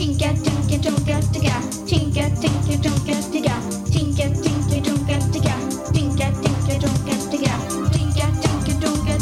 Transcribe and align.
Tinka, 0.00 0.32
tinka, 0.32 0.80
ticka. 0.80 1.56
Tinka, 1.84 2.24
tinka, 2.40 2.72
ticka. 3.28 3.54
Tinka, 3.92 4.24
tinka, 4.40 5.16
ticka. 5.28 5.54
Tinka, 5.92 6.26
tinka, 6.40 6.76
ticka. 7.28 7.54
Tinka, 7.92 8.26
tinka, 8.40 8.64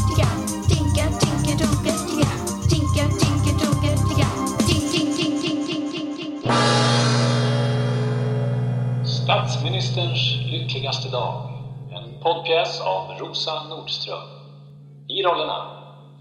ticka. 0.07 0.29
Tinka, 0.71 1.05
tinka, 1.19 1.55
ticka. 2.07 2.31
Tinka, 2.71 3.05
tinka, 3.19 3.91
ticka. 4.07 4.29
Tink, 4.69 4.85
tink, 4.93 5.11
tink, 5.19 5.35
tink, 5.43 5.67
tink, 5.67 5.91
tink, 5.91 6.17
tink. 6.17 6.53
Statsministerns 9.03 10.23
lyckligaste 10.47 11.09
dag. 11.11 11.35
En 11.91 12.23
poddpjäs 12.23 12.81
av 12.81 13.19
Rosa 13.19 13.63
Nordström. 13.69 14.23
I 15.09 15.23
rollerna 15.23 15.61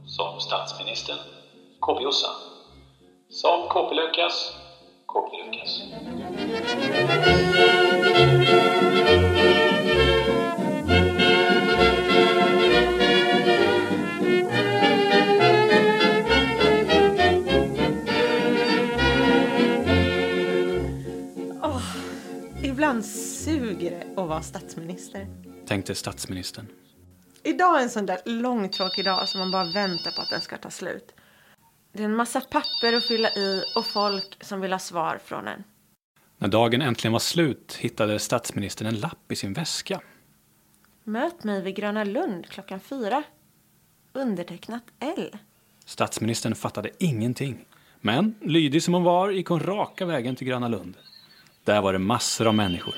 som 0.06 0.40
statsministern, 0.40 1.20
KP-Jossan. 1.82 2.57
Som 3.38 3.70
KP-Lukas, 3.70 4.52
KP-Lukas. 5.08 5.82
Ibland 22.64 23.06
suger 23.06 23.92
det 23.92 24.22
att 24.22 24.28
vara 24.28 24.42
statsminister. 24.42 25.28
Tänkte 25.68 25.96
statsministern. 25.96 26.68
Idag 27.44 27.80
är 27.80 27.84
en 27.84 27.90
sån 27.90 28.06
där 28.06 28.20
långtråkig 28.26 29.06
dag 29.06 29.30
som 29.30 29.40
man 29.40 29.52
bara 29.52 29.66
väntar 29.66 30.12
på 30.12 30.22
att 30.22 30.30
den 30.30 30.42
ska 30.42 30.58
ta 30.58 30.70
slut. 30.70 31.14
Det 31.98 32.04
är 32.04 32.06
en 32.06 32.16
massa 32.16 32.42
papper 32.42 32.94
att 32.94 33.06
fylla 33.08 33.30
i 33.30 33.64
och 33.76 33.86
folk 33.86 34.38
som 34.46 34.62
vill 34.62 34.72
ha 34.72 34.80
svar 34.80 35.20
från 35.26 35.48
en. 35.48 35.64
När 36.38 36.48
dagen 36.48 36.82
äntligen 36.82 37.12
var 37.12 37.20
slut 37.20 37.78
hittade 37.80 38.20
statsministern 38.20 38.88
en 38.88 39.00
lapp 39.00 39.32
i 39.32 39.36
sin 39.36 39.54
väska. 39.54 40.02
Möt 41.04 41.44
mig 41.44 41.62
vid 41.62 41.76
Gröna 41.76 42.04
Lund 42.04 42.50
klockan 42.50 42.80
fyra. 42.80 43.24
Undertecknat 44.14 44.84
L. 45.00 45.38
Statsministern 45.86 46.56
fattade 46.56 46.90
ingenting. 47.00 47.66
Men 48.02 48.36
lydig 48.42 48.84
som 48.84 48.94
hon 48.94 49.04
var 49.04 49.30
gick 49.30 49.48
hon 49.48 49.60
raka 49.60 50.06
vägen 50.06 50.36
till 50.36 50.48
Gröna 50.48 50.68
Lund. 50.68 50.98
Där 51.64 51.82
var 51.82 51.94
det 51.94 52.00
massor 52.00 52.48
av 52.48 52.56
människor, 52.56 52.96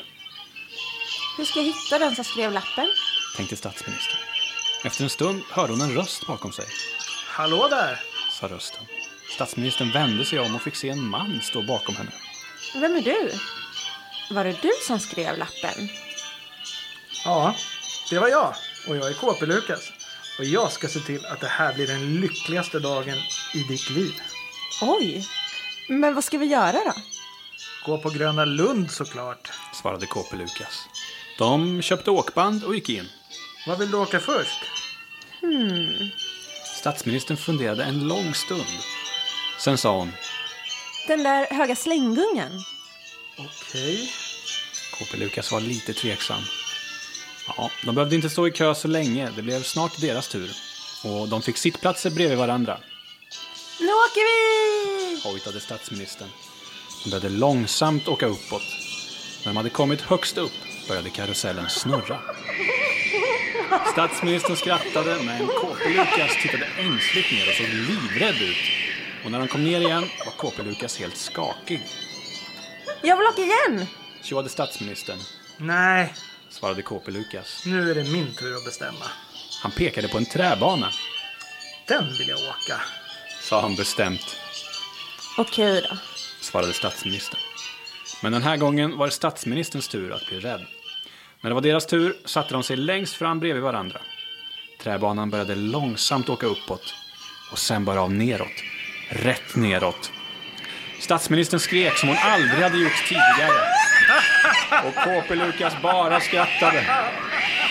Hur 1.38 1.46
ska 1.46 1.60
jag 1.60 1.66
hitta 1.66 2.00
den 2.00 2.16
som 2.16 2.24
skrev 2.24 2.52
lappen? 2.52 2.88
tänkte 3.38 3.56
statsministern. 3.56 4.20
Efter 4.86 5.04
en 5.04 5.10
stund 5.10 5.42
hörde 5.52 5.74
hon 5.74 5.82
en 5.82 5.92
röst 5.96 6.28
bakom 6.28 6.52
sig, 6.52 6.66
Hallå 7.28 7.68
där! 7.70 8.00
sa 8.32 8.48
rösten. 8.48 8.84
Statsministern 9.30 9.92
vände 9.92 10.26
sig 10.26 10.40
om 10.40 10.56
och 10.56 10.62
fick 10.62 10.76
se 10.76 10.90
en 10.90 11.06
man 11.06 11.42
stå 11.44 11.62
bakom 11.62 11.96
henne. 11.96 12.12
Vem 12.74 12.96
är 12.96 13.02
du? 13.02 13.32
Var 14.36 14.44
det 14.44 14.62
du 14.62 14.72
som 14.88 15.00
skrev 15.00 15.38
lappen? 15.38 15.90
Ja, 17.26 17.56
det 18.10 18.20
var 18.20 18.28
jag. 18.28 18.54
Och 18.88 18.96
jag 18.98 19.10
är 19.10 19.14
KP-Lukas. 19.14 19.92
Och 20.40 20.46
jag 20.46 20.72
ska 20.72 20.88
se 20.88 21.00
till 21.00 21.26
att 21.26 21.40
det 21.40 21.48
här 21.48 21.74
blir 21.74 21.88
den 21.88 22.22
lyckligaste 22.22 22.80
dagen 22.80 23.18
i 23.54 23.64
ditt 23.64 23.90
liv. 23.90 24.14
Oj! 24.82 25.28
Men 25.90 26.16
vad 26.16 26.24
ska 26.24 26.38
vi 26.38 26.46
göra 26.46 26.72
då? 26.72 26.94
Gå 27.86 27.98
på 27.98 28.10
Gröna 28.10 28.46
Lund 28.46 28.92
såklart. 28.92 29.52
Svarade 29.74 30.06
KP 30.06 30.36
Lukas. 30.36 30.86
De 31.38 31.82
köpte 31.82 32.12
åkband 32.12 32.64
och 32.64 32.76
gick 32.76 32.90
in. 32.90 33.10
Var 33.68 33.76
vill 33.76 33.92
du 33.92 33.98
åka 33.98 34.20
först? 34.20 34.64
Statsministern 36.80 37.38
funderade 37.38 37.84
en 37.84 38.08
lång 38.08 38.34
stund. 38.34 38.66
Sen 39.60 39.78
sa 39.78 39.98
hon, 39.98 40.12
Den 41.08 41.24
där 41.24 41.48
höga 41.52 41.76
slänggungan. 41.76 42.52
Okej. 43.38 44.12
KP 44.92 45.18
Lukas 45.18 45.52
var 45.52 45.62
lite 45.62 45.94
tveksam. 45.94 46.42
Ja, 47.48 47.72
de 47.86 47.96
behövde 47.96 48.16
inte 48.16 48.30
stå 48.30 48.48
i 48.48 48.52
kö 48.52 48.76
så 48.76 48.88
länge. 48.88 49.30
Det 49.36 49.42
blev 49.42 49.64
snart 49.64 50.02
deras 50.02 50.28
tur. 50.28 50.52
Och 51.04 51.30
de 51.30 51.42
fick 51.42 51.58
sittplatser 51.58 52.10
bredvid 52.10 52.38
varandra, 52.38 52.80
Nu 53.80 53.86
åker 53.88 54.26
vi! 54.26 55.22
hojtade 55.24 55.60
statsministern. 55.60 56.28
De 57.04 57.10
började 57.10 57.30
långsamt 57.30 58.08
åka 58.08 58.26
uppåt. 58.26 58.62
När 59.40 59.46
de 59.46 59.58
hade 59.58 59.70
kommit 59.70 60.02
högst 60.02 60.38
upp 60.38 60.52
började 60.88 61.10
karusellen 61.10 61.70
snurra. 61.70 62.20
Statsministern 63.92 64.56
skrattade, 64.56 65.18
men 65.24 65.48
KP 65.48 65.90
Lukas 65.90 66.32
tittade 66.42 66.66
ängsligt 66.78 67.32
ner 67.32 67.50
och 67.50 67.56
såg 67.56 67.68
livrädd 67.68 68.42
ut. 68.42 68.58
Och 69.26 69.32
när 69.32 69.40
de 69.40 69.48
kom 69.48 69.64
ner 69.64 69.82
igen 69.82 70.06
var 70.26 70.32
KP 70.52 70.64
Lukas 70.64 71.00
helt 71.00 71.18
skakig. 71.18 71.82
Jag 73.02 73.18
vill 73.18 73.28
åka 73.28 73.42
igen! 73.42 73.86
Tjoade 74.24 74.50
statsministern, 74.50 75.18
Nej, 75.58 76.14
svarade 76.50 76.82
KP 76.82 77.12
Lukas. 77.12 77.64
nu 77.66 77.92
är 77.92 77.96
det 77.96 78.04
min 78.12 78.36
tur 78.36 78.56
att 78.56 78.66
bestämma. 78.66 79.06
Han 79.62 79.72
pekade 79.72 80.08
på 80.08 80.18
en 80.18 80.26
träbana, 80.26 80.90
Den 81.88 82.04
vill 82.18 82.28
jag 82.30 82.40
åka. 82.40 82.82
sa 83.42 83.62
han 83.62 83.76
bestämt. 83.76 84.36
Okej 85.38 85.86
då. 85.90 85.98
svarade 86.42 86.74
statsministern. 86.74 87.40
Men 88.22 88.32
den 88.32 88.44
här 88.44 88.58
gången 88.58 88.98
var 88.98 89.06
det 89.08 89.12
statsministerns 89.14 89.88
tur 89.88 90.14
att 90.14 90.26
bli 90.30 90.40
rädd. 90.40 90.66
När 91.42 91.50
det 91.50 91.54
var 91.54 91.62
deras 91.62 91.86
tur 91.86 92.18
satte 92.26 92.54
de 92.54 92.64
sig 92.64 92.78
längst 92.78 93.14
fram 93.14 93.40
bredvid 93.40 93.64
varandra. 93.64 94.02
Träbanan 94.82 95.30
började 95.30 95.56
långsamt 95.56 96.30
åka 96.30 96.46
uppåt 96.46 96.94
och 97.52 97.60
sen 97.60 97.86
bara 97.86 98.02
av 98.02 98.12
neråt. 98.12 98.48
Rätt 99.10 99.56
neråt. 99.56 100.12
Statsministern 101.00 101.60
skrek 101.60 101.98
som 101.98 102.10
hon 102.10 102.18
aldrig 102.22 102.64
hade 102.64 102.78
gjort 102.78 103.08
tidigare. 103.08 103.62
Och 104.88 104.96
KP 104.96 105.36
Lukas 105.36 105.74
bara 105.82 106.20
skrattade. 106.20 106.86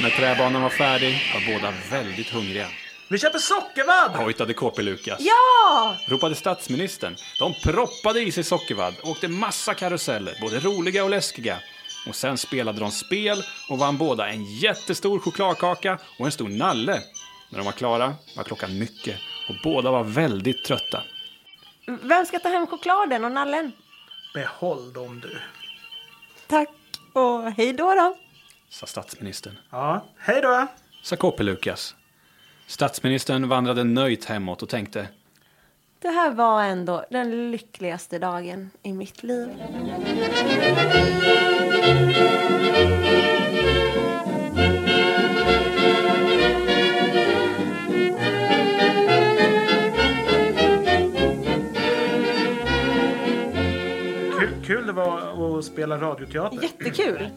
När 0.03 0.11
träbanan 0.11 0.63
var 0.63 0.71
färdig 0.71 1.23
var 1.35 1.55
båda 1.55 1.75
väldigt 1.91 2.31
hungriga. 2.31 2.67
Vi 3.09 3.19
köper 3.19 3.39
sockervadd! 3.39 4.17
Hojtade 4.25 4.55
KP 4.55 4.83
Lukas 4.83 5.21
Ja! 5.21 5.97
ropade 6.09 6.35
statsministern. 6.35 7.17
De 7.39 7.55
proppade 7.65 8.21
i 8.21 8.33
sig 8.33 8.45
sockervadd 8.45 8.95
och 9.03 9.11
åkte 9.11 9.29
massa 9.29 9.75
karuseller, 9.75 10.35
både 10.41 10.61
roliga 10.61 11.05
och 11.05 11.11
läskiga. 11.11 11.59
Och 12.09 12.15
sen 12.15 12.39
spelade 12.39 12.81
de 12.81 12.91
spel 12.91 13.43
och 13.69 13.79
vann 13.79 13.97
båda 13.99 14.29
en 14.29 14.45
jättestor 14.45 15.19
chokladkaka 15.19 15.99
och 16.19 16.27
en 16.27 16.33
stor 16.33 16.49
nalle. 16.49 17.01
När 17.51 17.59
de 17.59 17.65
var 17.65 17.73
klara 17.73 18.15
var 18.37 18.45
klockan 18.45 18.79
mycket 18.79 19.17
och 19.49 19.55
båda 19.65 19.91
var 19.91 20.05
väldigt 20.05 20.65
trötta. 20.65 21.03
Vem 21.89 22.27
ska 22.27 22.39
ta 22.39 22.49
hem 22.49 22.67
chokladen 22.67 23.25
och 23.25 23.33
nallen? 23.33 23.73
Behåll 24.35 24.93
dem 24.93 25.21
du. 25.21 25.39
Tack 26.47 26.69
och 27.13 27.53
hej 27.53 27.73
då 27.73 27.95
då. 27.95 28.17
Sa 28.69 28.87
statsministern. 28.87 29.59
Ja, 29.71 30.05
hej 30.19 30.41
då! 30.43 30.67
Sa 31.03 31.17
KP 31.17 31.43
Lukas. 31.43 31.95
Statsministern 32.67 33.49
vandrade 33.49 33.85
nöjt 33.85 34.25
hemåt 34.25 34.63
och 34.63 34.69
tänkte 34.69 35.09
Det 35.99 36.09
här 36.09 36.31
var 36.31 36.63
ändå 36.63 37.05
den 37.11 37.51
lyckligaste 37.51 38.19
dagen 38.19 38.71
i 38.83 38.93
mitt 38.93 39.23
liv. 39.23 39.49
Det 54.89 54.93
var 54.93 55.59
att 55.59 55.65
spela 55.65 55.99
radioteater. 55.99 56.63
Jättekul! 56.63 57.29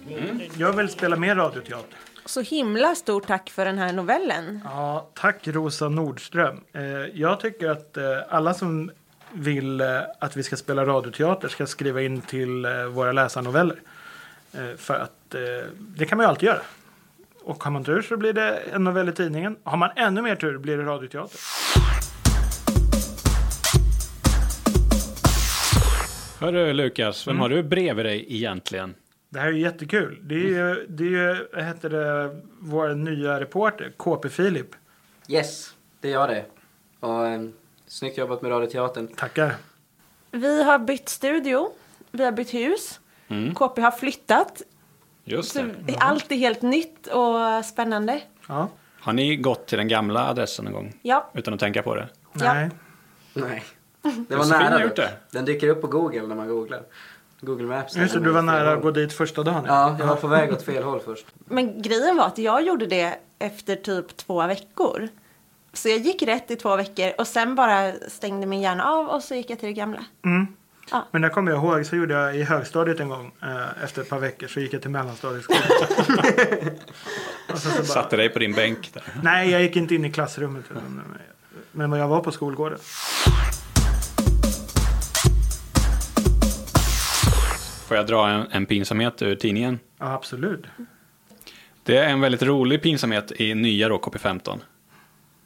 Jag 0.57 0.73
vill 0.73 0.89
spela 0.89 1.15
mer 1.15 1.35
radioteater. 1.35 1.97
Så 2.25 2.41
himla 2.41 2.95
stort 2.95 3.27
tack 3.27 3.49
för 3.49 3.65
den 3.65 3.77
här 3.77 3.93
novellen. 3.93 4.61
Ja, 4.63 5.09
tack 5.13 5.47
Rosa 5.47 5.89
Nordström. 5.89 6.63
Eh, 6.73 6.83
jag 7.13 7.39
tycker 7.39 7.69
att 7.69 7.97
eh, 7.97 8.03
alla 8.29 8.53
som 8.53 8.91
vill 9.31 9.81
eh, 9.81 9.87
att 10.19 10.37
vi 10.37 10.43
ska 10.43 10.55
spela 10.55 10.85
radioteater 10.85 11.47
ska 11.47 11.67
skriva 11.67 12.01
in 12.01 12.21
till 12.21 12.67
våra 12.91 13.11
läsarnoveller. 13.11 13.81
För 14.77 14.93
att 14.93 15.35
det 15.77 16.05
kan 16.05 16.17
man 16.17 16.25
ju 16.25 16.29
alltid 16.29 16.47
göra. 16.47 16.61
Och 17.43 17.63
har 17.63 17.71
man 17.71 17.83
tur 17.83 18.01
så 18.01 18.17
blir 18.17 18.33
det 18.33 18.59
en 18.73 18.83
novell 18.83 19.09
i 19.09 19.11
tidningen. 19.11 19.55
Har 19.63 19.77
man 19.77 19.89
ännu 19.95 20.21
mer 20.21 20.35
tur 20.35 20.57
blir 20.57 20.77
det 20.77 20.83
radioteater. 20.83 21.39
Hörru 26.41 26.73
Lukas, 26.73 27.27
vem 27.27 27.39
har 27.39 27.49
du 27.49 27.63
bredvid 27.63 28.05
dig 28.05 28.25
egentligen? 28.35 28.95
Det 29.29 29.39
här 29.39 29.47
är 29.47 29.51
ju 29.51 29.59
jättekul. 29.59 30.19
Det 30.23 30.35
är 30.35 30.39
ju, 30.39 30.85
det 30.89 31.03
är 31.03 31.07
ju 31.09 31.47
vad 31.53 31.63
heter 31.63 31.89
det, 31.89 32.41
vår 32.59 32.89
nya 32.95 33.39
reporter, 33.39 33.93
KP 33.97 34.29
Filip. 34.29 34.67
Yes, 35.27 35.73
det 35.99 36.09
gör 36.09 36.27
det. 36.27 36.45
Och, 36.99 37.27
eh, 37.27 37.41
snyggt 37.87 38.17
jobbat 38.17 38.41
med 38.41 38.51
Radioteatern. 38.51 39.07
Tackar. 39.07 39.55
Vi 40.31 40.63
har 40.63 40.79
bytt 40.79 41.09
studio. 41.09 41.69
Vi 42.11 42.23
har 42.25 42.31
bytt 42.31 42.53
hus. 42.53 42.99
KP 43.55 43.81
har 43.81 43.91
flyttat. 43.91 44.61
Just 45.23 45.51
Så 45.51 45.61
det. 45.85 45.97
allt 45.97 46.31
är 46.31 46.35
helt 46.35 46.61
nytt 46.61 47.07
och 47.07 47.65
spännande. 47.65 48.21
Ja. 48.47 48.69
Har 48.99 49.13
ni 49.13 49.35
gått 49.35 49.67
till 49.67 49.77
den 49.77 49.87
gamla 49.87 50.27
adressen 50.29 50.65
någon 50.65 50.73
gång? 50.73 50.93
Ja. 51.01 51.31
Utan 51.33 51.53
att 51.53 51.59
tänka 51.59 51.81
på 51.83 51.95
det? 51.95 52.07
Ja. 52.33 52.69
Nej. 53.33 53.63
Det 54.01 54.35
var 54.35 54.37
Josefin 54.37 54.69
nära 54.69 54.87
det. 54.87 55.13
Den 55.31 55.45
dyker 55.45 55.67
upp 55.67 55.81
på 55.81 55.87
Google 55.87 56.27
när 56.27 56.35
man 56.35 56.47
googlar. 56.47 56.81
Google 57.41 57.67
Maps. 57.67 57.95
Just 57.95 58.13
det, 58.13 58.19
du 58.19 58.31
var 58.31 58.41
nära 58.41 58.73
att 58.73 58.81
gå 58.81 58.91
dit 58.91 59.13
första 59.13 59.43
dagen. 59.43 59.63
Ja, 59.67 59.95
jag 59.99 60.07
var 60.07 60.15
på 60.15 60.27
väg 60.27 60.53
åt 60.53 60.63
fel 60.65 60.83
håll 60.83 60.99
först. 61.05 61.25
Men 61.45 61.81
grejen 61.81 62.17
var 62.17 62.25
att 62.25 62.37
jag 62.37 62.63
gjorde 62.63 62.85
det 62.85 63.15
efter 63.39 63.75
typ 63.75 64.17
två 64.17 64.47
veckor. 64.47 65.07
Så 65.73 65.89
jag 65.89 65.97
gick 65.97 66.23
rätt 66.23 66.51
i 66.51 66.55
två 66.55 66.75
veckor 66.75 67.11
och 67.17 67.27
sen 67.27 67.55
bara 67.55 67.93
stängde 68.07 68.47
min 68.47 68.61
hjärna 68.61 68.85
av 68.85 69.07
och 69.07 69.23
så 69.23 69.35
gick 69.35 69.49
jag 69.49 69.59
till 69.59 69.67
det 69.67 69.73
gamla. 69.73 70.05
Men 71.11 71.21
det 71.21 71.29
kommer 71.29 71.51
jag 71.51 71.63
ihåg, 71.63 71.85
så 71.85 71.95
gjorde 71.95 72.13
jag 72.13 72.35
i 72.35 72.43
högstadiet 72.43 72.99
en 72.99 73.09
gång. 73.09 73.31
Eh, 73.41 73.83
efter 73.83 74.01
ett 74.01 74.09
par 74.09 74.19
veckor 74.19 74.47
så 74.47 74.59
gick 74.59 74.73
jag 74.73 74.81
till 74.81 74.91
mellanstadieskolan. 74.91 75.61
bara, 77.47 77.57
Satte 77.83 78.17
dig 78.17 78.29
på 78.29 78.39
din 78.39 78.53
bänk 78.53 78.93
där. 78.93 79.03
nej, 79.23 79.49
jag 79.49 79.61
gick 79.61 79.75
inte 79.75 79.95
in 79.95 80.05
i 80.05 80.11
klassrummet. 80.11 80.65
Men 81.71 81.91
jag 81.91 82.07
var 82.07 82.19
på 82.19 82.31
skolgården. 82.31 82.79
Får 87.91 87.97
jag 87.97 88.07
dra 88.07 88.29
en, 88.29 88.47
en 88.51 88.65
pinsamhet 88.65 89.21
ur 89.21 89.35
tidningen? 89.35 89.79
Ja, 89.99 90.13
absolut. 90.13 90.63
Det 91.83 91.97
är 91.97 92.09
en 92.09 92.21
väldigt 92.21 92.41
rolig 92.41 92.81
pinsamhet 92.81 93.31
i 93.41 93.55
nya 93.55 93.89
då, 93.89 93.97
KP15. 93.97 94.59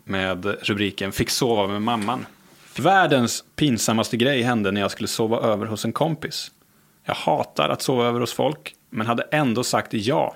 Med 0.03 0.45
rubriken 0.45 1.11
Fick 1.11 1.29
sova 1.29 1.67
med 1.67 1.81
mamman. 1.81 2.25
Världens 2.79 3.43
pinsammaste 3.55 4.17
grej 4.17 4.41
hände 4.41 4.71
när 4.71 4.81
jag 4.81 4.91
skulle 4.91 5.07
sova 5.07 5.39
över 5.39 5.65
hos 5.65 5.85
en 5.85 5.93
kompis. 5.93 6.51
Jag 7.03 7.15
hatar 7.15 7.69
att 7.69 7.81
sova 7.81 8.05
över 8.05 8.19
hos 8.19 8.33
folk, 8.33 8.75
men 8.89 9.07
hade 9.07 9.23
ändå 9.23 9.63
sagt 9.63 9.93
ja. 9.93 10.35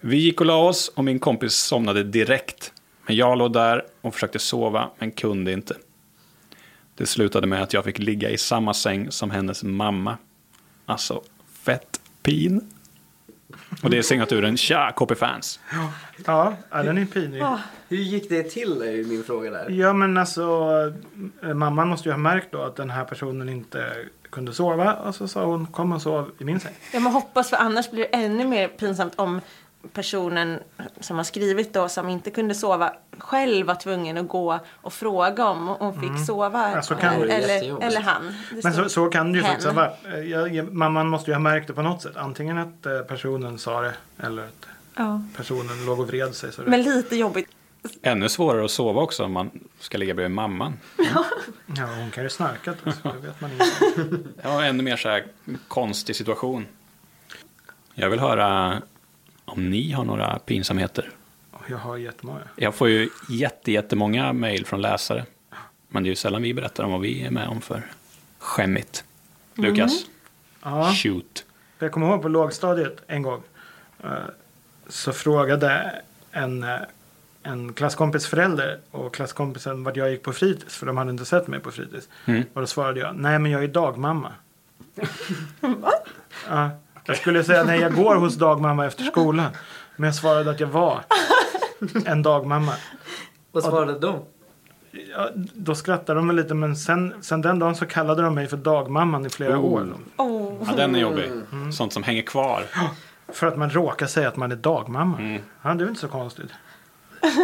Vi 0.00 0.16
gick 0.16 0.40
och 0.40 0.46
la 0.46 0.56
oss 0.56 0.88
och 0.88 1.04
min 1.04 1.18
kompis 1.18 1.54
somnade 1.54 2.04
direkt. 2.04 2.72
Men 3.06 3.16
jag 3.16 3.38
låg 3.38 3.52
där 3.52 3.84
och 4.00 4.14
försökte 4.14 4.38
sova, 4.38 4.90
men 4.98 5.10
kunde 5.10 5.52
inte. 5.52 5.76
Det 6.94 7.06
slutade 7.06 7.46
med 7.46 7.62
att 7.62 7.72
jag 7.72 7.84
fick 7.84 7.98
ligga 7.98 8.30
i 8.30 8.38
samma 8.38 8.74
säng 8.74 9.10
som 9.10 9.30
hennes 9.30 9.62
mamma. 9.62 10.18
Alltså, 10.88 11.22
fett 11.52 12.00
pin. 12.22 12.70
Och 13.82 13.90
det 13.90 13.98
är 13.98 14.02
signaturen 14.02 14.56
Tja 14.56 14.92
KP-fans. 14.96 15.60
Ja, 16.26 16.56
ja 16.70 16.82
den 16.82 16.98
är 16.98 17.04
pinig. 17.04 17.42
Hur 17.88 17.96
gick 17.96 18.28
det 18.28 18.42
till 18.42 18.82
är 18.82 18.90
ju 18.90 19.04
min 19.04 19.24
fråga 19.24 19.50
där. 19.50 19.70
Ja, 19.70 19.92
men 19.92 20.16
alltså 20.16 20.42
eh, 21.42 21.54
mamman 21.54 21.88
måste 21.88 22.08
ju 22.08 22.12
ha 22.12 22.18
märkt 22.18 22.52
då 22.52 22.62
att 22.62 22.76
den 22.76 22.90
här 22.90 23.04
personen 23.04 23.48
inte 23.48 23.94
kunde 24.30 24.52
sova. 24.52 24.94
Och 24.94 25.14
så 25.14 25.28
sa 25.28 25.44
hon 25.44 25.66
kom 25.66 25.92
och 25.92 26.02
sov 26.02 26.30
i 26.38 26.44
min 26.44 26.60
säng. 26.60 26.74
Jag 26.92 27.02
må 27.02 27.10
hoppas 27.10 27.50
för 27.50 27.56
annars 27.56 27.90
blir 27.90 28.02
det 28.02 28.16
ännu 28.16 28.46
mer 28.46 28.68
pinsamt 28.68 29.14
om 29.16 29.40
personen 29.92 30.58
som 31.00 31.16
har 31.16 31.24
skrivit 31.24 31.72
då 31.74 31.88
som 31.88 32.08
inte 32.08 32.30
kunde 32.30 32.54
sova 32.54 32.92
själv 33.18 33.66
var 33.66 33.74
tvungen 33.74 34.18
att 34.18 34.28
gå 34.28 34.58
och 34.80 34.92
fråga 34.92 35.46
om 35.46 35.66
hon 35.68 36.00
fick 36.00 36.26
sova. 36.26 36.72
Ja, 36.74 36.82
så 36.82 36.94
kan 36.94 37.14
eller, 37.22 37.82
eller 37.82 38.00
han. 38.00 38.34
Det 38.54 38.64
Men 38.64 38.72
så, 38.74 38.88
så 38.88 39.08
kan 39.10 39.32
det 39.32 39.38
ju 39.38 39.44
hen. 39.44 39.50
faktiskt 39.50 39.74
ha 39.74 39.88
varit. 40.44 40.56
Eh, 40.56 40.64
mamman 40.64 41.08
måste 41.08 41.30
ju 41.30 41.34
ha 41.34 41.40
märkt 41.40 41.66
det 41.66 41.72
på 41.72 41.82
något 41.82 42.02
sätt. 42.02 42.16
Antingen 42.16 42.58
att 42.58 42.86
eh, 42.86 43.00
personen 43.00 43.58
sa 43.58 43.80
det 43.80 43.94
eller 44.22 44.42
att 44.44 44.66
Ja. 45.00 45.22
personen 45.36 45.86
låg 45.86 46.00
och 46.00 46.08
vred 46.08 46.34
sig. 46.34 46.52
Så 46.52 46.62
det, 46.62 46.70
Men 46.70 46.82
lite 46.82 47.16
jobbigt. 47.16 47.48
Ännu 48.02 48.28
svårare 48.28 48.64
att 48.64 48.70
sova 48.70 49.00
också 49.02 49.24
om 49.24 49.32
man 49.32 49.50
ska 49.80 49.98
ligga 49.98 50.14
bredvid 50.14 50.34
mamman. 50.34 50.72
ja, 51.76 51.86
hon 51.98 52.10
kan 52.10 52.24
ju 52.24 52.30
snarkat. 52.30 52.76
Alltså, 52.84 53.12
det 53.20 53.26
vet 53.26 53.40
man 53.40 53.50
inte. 53.52 54.28
Ja, 54.42 54.64
ännu 54.64 54.82
mer 54.82 54.96
så 54.96 55.08
här 55.08 55.24
konstig 55.68 56.16
situation. 56.16 56.66
Jag 57.94 58.10
vill 58.10 58.20
höra 58.20 58.82
om 59.48 59.70
ni 59.70 59.92
har 59.92 60.04
några 60.04 60.38
pinsamheter. 60.38 61.10
Jag 61.68 61.78
har 61.78 61.96
jättemånga. 61.96 62.40
Jag 62.56 62.74
får 62.74 62.88
ju 62.88 63.08
jätte, 63.30 63.72
jättemånga 63.72 64.32
mejl 64.32 64.66
från 64.66 64.80
läsare. 64.80 65.24
Men 65.88 66.02
det 66.02 66.06
är 66.06 66.10
ju 66.10 66.16
sällan 66.16 66.42
vi 66.42 66.54
berättar 66.54 66.84
om 66.84 66.92
vad 66.92 67.00
vi 67.00 67.22
är 67.26 67.30
med 67.30 67.48
om 67.48 67.60
för 67.60 67.82
skämmigt. 68.38 69.04
Lukas, 69.54 70.04
Ja. 70.62 70.92
shoot. 70.94 71.44
Jag 71.78 71.92
kommer 71.92 72.06
ihåg 72.08 72.22
på 72.22 72.28
lågstadiet 72.28 72.96
en 73.06 73.22
gång. 73.22 73.42
eh, 74.04 74.10
Så 74.88 75.12
frågade 75.12 76.00
en, 76.32 76.62
eh, 76.62 76.76
en 77.42 77.72
klasskompis 77.72 78.26
förälder 78.26 78.78
och 78.90 79.14
klasskompisen 79.14 79.84
vart 79.84 79.96
jag 79.96 80.10
gick 80.10 80.22
på 80.22 80.32
fritids. 80.32 80.76
För 80.76 80.86
de 80.86 80.96
hade 80.96 81.10
inte 81.10 81.24
sett 81.24 81.46
mig 81.46 81.60
på 81.60 81.70
fritids. 81.70 82.08
Mm. 82.24 82.44
Och 82.54 82.60
då 82.60 82.66
svarade 82.66 83.00
jag, 83.00 83.16
nej 83.16 83.38
men 83.38 83.50
jag 83.52 83.64
är 83.64 83.68
dagmamma. 83.68 84.32
Ja, 86.48 86.70
jag 87.08 87.16
skulle 87.16 87.44
säga 87.44 87.64
nej 87.64 87.80
jag 87.80 87.94
går 87.94 88.14
hos 88.14 88.34
dagmamma 88.36 88.86
efter 88.86 89.04
skolan. 89.04 89.50
Men 89.96 90.06
jag 90.06 90.14
svarade 90.14 90.50
att 90.50 90.60
jag 90.60 90.66
var 90.66 91.00
en 92.06 92.22
dagmamma. 92.22 92.72
Vad 93.52 93.62
svarade 93.64 93.98
de? 93.98 94.20
Ja, 95.12 95.30
då 95.54 95.74
skrattade 95.74 96.18
de 96.20 96.30
lite 96.36 96.54
men 96.54 96.76
sen, 96.76 97.14
sen 97.20 97.40
den 97.42 97.58
dagen 97.58 97.74
så 97.76 97.86
kallade 97.86 98.22
de 98.22 98.34
mig 98.34 98.46
för 98.46 98.56
dagmamman 98.56 99.26
i 99.26 99.30
flera 99.30 99.58
Oh. 99.58 99.64
år. 99.64 99.94
Oh. 100.16 100.52
Ja, 100.66 100.72
den 100.76 100.94
är 100.94 101.00
jobbig. 101.00 101.30
Sånt 101.72 101.92
som 101.92 102.02
hänger 102.02 102.22
kvar. 102.22 102.62
För 103.32 103.46
att 103.46 103.56
man 103.58 103.70
råkar 103.70 104.06
säga 104.06 104.28
att 104.28 104.36
man 104.36 104.52
är 104.52 104.56
dagmamma. 104.56 105.18
Mm. 105.18 105.42
Ja, 105.62 105.74
det 105.74 105.84
är 105.84 105.88
inte 105.88 106.00
så 106.00 106.08
konstigt. 106.08 106.50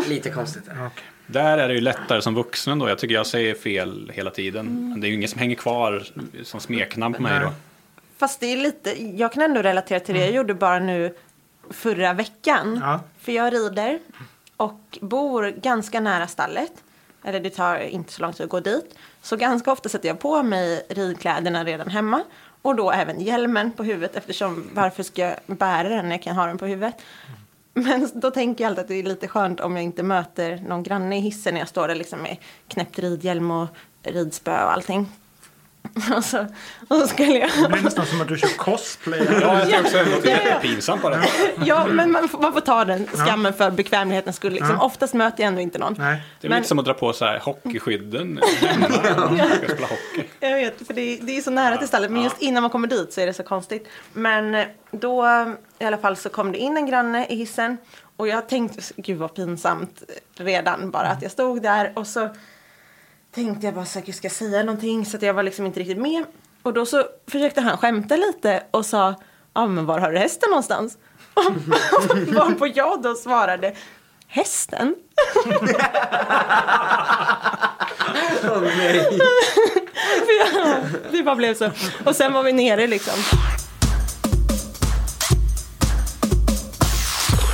Lite 0.08 0.30
konstigt. 0.30 0.62
Ja, 0.66 0.86
okej. 0.86 1.04
Där 1.26 1.58
är 1.58 1.68
det 1.68 1.74
ju 1.74 1.80
lättare 1.80 2.22
som 2.22 2.34
vuxen 2.34 2.78
då. 2.78 2.88
Jag 2.88 2.98
tycker 2.98 3.14
jag 3.14 3.26
säger 3.26 3.54
fel 3.54 4.10
hela 4.14 4.30
tiden. 4.30 4.88
Men 4.90 5.00
det 5.00 5.06
är 5.06 5.08
ju 5.08 5.14
ingen 5.14 5.28
som 5.28 5.38
hänger 5.38 5.56
kvar 5.56 6.02
som 6.42 6.60
smeknamn 6.60 7.14
på 7.14 7.22
mig 7.22 7.40
då. 7.40 7.48
Fast 8.16 8.40
det 8.40 8.46
är 8.46 8.56
lite, 8.56 9.02
jag 9.02 9.32
kan 9.32 9.42
ändå 9.42 9.62
relatera 9.62 10.00
till 10.00 10.14
det 10.14 10.20
jag 10.20 10.30
gjorde 10.30 10.54
bara 10.54 10.78
nu 10.78 11.14
förra 11.70 12.12
veckan. 12.12 12.80
Ja. 12.82 13.00
För 13.18 13.32
jag 13.32 13.52
rider 13.52 13.98
och 14.56 14.98
bor 15.00 15.48
ganska 15.48 16.00
nära 16.00 16.26
stallet. 16.26 16.72
Eller 17.24 17.40
det 17.40 17.50
tar 17.50 17.78
inte 17.78 18.12
så 18.12 18.22
lång 18.22 18.32
tid 18.32 18.44
att 18.44 18.50
gå 18.50 18.60
dit. 18.60 18.94
Så 19.22 19.36
ganska 19.36 19.72
ofta 19.72 19.88
sätter 19.88 20.08
jag 20.08 20.18
på 20.18 20.42
mig 20.42 20.86
ridkläderna 20.88 21.64
redan 21.64 21.88
hemma. 21.88 22.24
Och 22.62 22.76
då 22.76 22.90
även 22.90 23.20
hjälmen 23.20 23.72
på 23.72 23.84
huvudet 23.84 24.16
eftersom 24.16 24.70
varför 24.74 25.02
ska 25.02 25.22
jag 25.22 25.36
bära 25.46 25.88
den 25.88 26.08
när 26.08 26.16
jag 26.16 26.22
kan 26.22 26.36
ha 26.36 26.46
den 26.46 26.58
på 26.58 26.66
huvudet? 26.66 26.94
Men 27.74 28.10
då 28.14 28.30
tänker 28.30 28.64
jag 28.64 28.68
alltid 28.68 28.82
att 28.82 28.88
det 28.88 28.94
är 28.94 29.02
lite 29.02 29.28
skönt 29.28 29.60
om 29.60 29.76
jag 29.76 29.84
inte 29.84 30.02
möter 30.02 30.56
någon 30.56 30.82
granne 30.82 31.16
i 31.16 31.20
hissen 31.20 31.54
när 31.54 31.60
jag 31.60 31.68
står 31.68 31.88
där 31.88 31.94
liksom 31.94 32.22
med 32.22 32.36
knäppt 32.68 32.98
ridhjälm 32.98 33.50
och 33.50 33.68
ridspö 34.02 34.64
och 34.64 34.72
allting. 34.72 35.08
Och 36.16 36.24
så, 36.24 36.46
och 36.88 36.96
så 36.96 37.06
skulle 37.06 37.38
jag... 37.38 37.50
Det 37.62 37.68
blir 37.68 37.82
nästan 37.82 38.06
som 38.06 38.20
att 38.20 38.28
du 38.28 38.38
kör 38.38 38.56
cosplay. 38.56 39.28
Ja, 39.40 39.58
jag 39.58 39.68
tror 39.68 39.80
också 39.84 39.98
att 39.98 40.04
det 40.06 40.10
låter 40.14 40.28
jättepinsamt 40.28 41.02
bara. 41.02 41.24
Ja, 41.64 41.86
men 41.86 42.12
man 42.12 42.28
får, 42.28 42.38
man 42.38 42.52
får 42.52 42.60
ta 42.60 42.84
den 42.84 43.06
skammen 43.06 43.52
för 43.54 43.70
bekvämlighetens 43.70 44.36
skull. 44.36 44.52
Liksom. 44.52 44.80
Oftast 44.80 45.14
möter 45.14 45.42
jag 45.42 45.48
ändå 45.48 45.60
inte 45.60 45.78
någon. 45.78 45.94
Nej. 45.98 46.22
Det 46.40 46.46
är 46.46 46.48
Men- 46.48 46.58
lite 46.58 46.68
som 46.68 46.78
att 46.78 46.84
dra 46.84 46.94
på 46.94 47.12
så 47.12 47.24
här 47.24 47.38
hockeyskydden 47.38 48.40
hemma 48.60 48.88
när 48.88 49.16
man 49.16 49.48
ska 49.48 49.68
spela 49.68 49.86
hockey. 49.86 50.24
Jag 50.40 50.54
vet, 50.54 50.86
för 50.86 50.94
det, 50.94 51.00
är- 51.00 51.18
det 51.22 51.36
är 51.36 51.40
så 51.42 51.50
nära 51.50 51.76
till 51.76 51.88
stallet. 51.88 52.10
Men 52.10 52.22
just 52.22 52.42
innan 52.42 52.62
man 52.62 52.70
kommer 52.70 52.88
dit 52.88 53.12
så 53.12 53.20
är 53.20 53.26
det 53.26 53.34
så 53.34 53.42
konstigt. 53.42 53.88
Men 54.12 54.54
eh, 54.54 54.66
då 54.90 55.26
i 55.78 55.84
alla 55.84 55.98
fall 55.98 56.16
så 56.16 56.28
kom 56.28 56.52
det 56.52 56.58
in 56.58 56.76
en 56.76 56.86
granne 56.86 57.26
i 57.26 57.36
hissen. 57.36 57.76
Och 58.16 58.28
jag 58.28 58.48
tänkte, 58.48 58.80
gud 58.96 59.18
vad 59.18 59.34
pinsamt 59.34 60.02
redan 60.36 60.90
bara 60.90 61.06
att 61.08 61.22
jag 61.22 61.30
stod 61.30 61.62
där. 61.62 61.92
Och 61.94 62.06
så 62.06 62.28
tänkte 63.34 63.66
jag 63.66 63.74
bara 63.74 63.84
här, 63.94 64.02
gud, 64.02 64.14
ska 64.14 64.24
jag 64.24 64.32
säga 64.32 64.62
någonting? 64.62 65.06
Så 65.06 65.16
att 65.16 65.22
jag 65.22 65.34
var 65.34 65.42
liksom 65.42 65.66
inte 65.66 65.80
riktigt 65.80 65.98
med. 65.98 66.24
Och 66.62 66.72
då 66.72 66.86
så 66.86 67.04
försökte 67.26 67.60
han 67.60 67.78
skämta 67.78 68.16
lite 68.16 68.62
och 68.70 68.86
sa, 68.86 69.14
ja 69.54 69.66
men 69.66 69.86
var 69.86 69.98
har 69.98 70.12
du 70.12 70.18
hästen 70.18 70.50
någonstans? 70.50 70.98
Varpå 72.34 72.66
jag 72.74 73.02
då 73.02 73.14
svarade, 73.14 73.74
hästen? 74.26 74.94
Åh 78.44 78.60
nej. 78.62 79.18
Jag, 80.54 80.84
det 81.12 81.22
bara 81.22 81.36
blev 81.36 81.54
så. 81.54 81.70
Och 82.04 82.16
sen 82.16 82.32
var 82.32 82.42
vi 82.42 82.52
nere 82.52 82.86
liksom. 82.86 83.14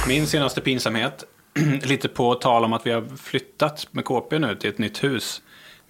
Min 0.09 0.27
senaste 0.27 0.61
pinsamhet, 0.61 1.25
lite 1.83 2.09
på 2.09 2.35
tal 2.35 2.65
om 2.65 2.73
att 2.73 2.87
vi 2.87 2.91
har 2.91 3.17
flyttat 3.17 3.87
med 3.91 4.05
KP 4.05 4.39
nu 4.39 4.55
till 4.55 4.71
ett 4.71 4.79
nytt 4.79 5.05
hus. 5.05 5.43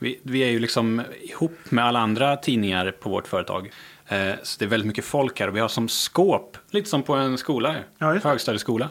Vi, 0.03 0.21
vi 0.23 0.41
är 0.41 0.51
ju 0.51 0.59
liksom 0.59 1.03
ihop 1.23 1.71
med 1.71 1.85
alla 1.85 1.99
andra 1.99 2.37
tidningar 2.37 2.91
på 2.91 3.11
vårt 3.11 3.29
företag. 3.29 3.71
Eh, 4.07 4.35
så 4.43 4.59
det 4.59 4.65
är 4.65 4.69
väldigt 4.69 4.87
mycket 4.87 5.05
folk 5.05 5.41
här 5.41 5.49
och 5.49 5.57
vi 5.57 5.61
har 5.61 5.69
som 5.69 5.89
skåp, 5.89 6.57
lite 6.71 6.89
som 6.89 7.03
på 7.03 7.15
en 7.15 7.39
skola, 7.39 7.77
Ja, 7.99 8.15
högstadieskola. 8.15 8.91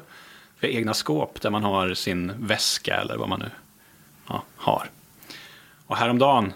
Vi 0.59 0.67
har 0.67 0.75
egna 0.79 0.93
skåp 0.93 1.41
där 1.41 1.49
man 1.49 1.63
har 1.63 1.93
sin 1.93 2.31
väska 2.39 2.95
eller 2.95 3.17
vad 3.17 3.29
man 3.29 3.39
nu 3.39 3.49
ja, 4.27 4.43
har. 4.55 4.89
Och 5.85 5.97
häromdagen 5.97 6.53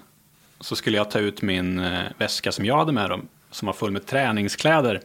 så 0.59 0.75
skulle 0.75 0.97
jag 0.97 1.11
ta 1.11 1.19
ut 1.19 1.41
min 1.41 1.79
eh, 1.79 2.03
väska 2.17 2.51
som 2.51 2.65
jag 2.65 2.77
hade 2.77 2.91
med 2.91 3.09
dem, 3.09 3.27
som 3.51 3.65
var 3.65 3.73
full 3.73 3.91
med 3.91 4.05
träningskläder. 4.05 5.01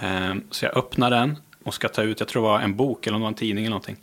Eh, 0.00 0.34
så 0.50 0.64
jag 0.64 0.76
öppnar 0.76 1.10
den 1.10 1.36
och 1.64 1.74
ska 1.74 1.88
ta 1.88 2.02
ut, 2.02 2.20
jag 2.20 2.28
tror 2.28 2.42
det 2.42 2.48
var 2.48 2.60
en 2.60 2.76
bok 2.76 3.06
eller 3.06 3.26
en 3.26 3.34
tidning 3.34 3.64
eller 3.64 3.70
någonting. 3.70 3.96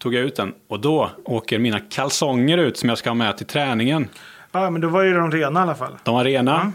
Tog 0.00 0.14
jag 0.14 0.22
ut 0.24 0.36
den 0.36 0.54
och 0.68 0.80
då 0.80 1.10
åker 1.24 1.58
mina 1.58 1.80
kalsonger 1.80 2.58
ut 2.58 2.76
som 2.76 2.88
jag 2.88 2.98
ska 2.98 3.10
ha 3.10 3.14
med 3.14 3.36
till 3.36 3.46
träningen. 3.46 4.08
Ja, 4.52 4.70
men 4.70 4.80
då 4.80 4.88
var 4.88 5.02
ju 5.02 5.14
de 5.14 5.30
rena 5.30 5.60
i 5.60 5.62
alla 5.62 5.74
fall. 5.74 5.96
De 6.04 6.14
var 6.14 6.24
rena. 6.24 6.72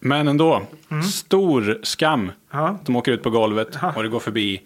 Men 0.00 0.28
ändå, 0.28 0.62
stor 1.14 1.78
skam. 1.82 2.32
Ja. 2.50 2.78
De 2.84 2.96
åker 2.96 3.12
ut 3.12 3.22
på 3.22 3.30
golvet 3.30 3.78
Ja. 3.82 3.92
och 3.96 4.02
det 4.02 4.08
går 4.08 4.20
förbi 4.20 4.62